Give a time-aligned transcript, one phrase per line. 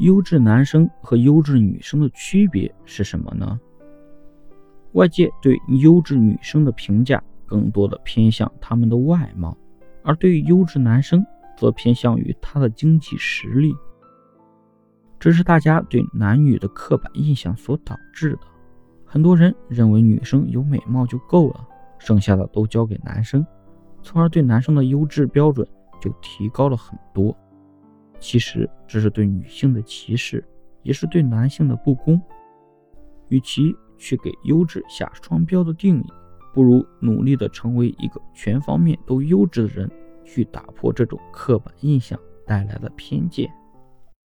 [0.00, 3.60] 优质男生和优质女生的区别是什么呢？
[4.92, 9.54] 外界对优质女生的评价更多的偏向他们的外貌，
[10.02, 11.22] 而对于优质男生
[11.54, 13.76] 则偏向于他的经济实力。
[15.18, 18.38] 这是大家对男女的刻板印象所导致的。
[19.04, 23.46] 很多人认为女生有美貌就够了，剩下的都交给男生，
[24.02, 25.68] 从而对男生的优质标准
[26.00, 27.36] 就提高了很多。
[28.20, 30.44] 其实这是对女性的歧视，
[30.82, 32.20] 也是对男性的不公。
[33.28, 36.06] 与其去给优质下双标的定义，
[36.52, 39.90] 不如努力的成为一个全方面都优质的人，
[40.24, 43.50] 去打破这种刻板印象带来的偏见。